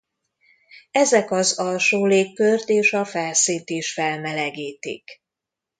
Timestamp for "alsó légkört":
1.59-2.69